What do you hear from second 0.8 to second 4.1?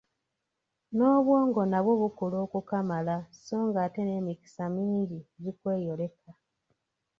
N'obwongo nabwo bukula okukamala so ng'ate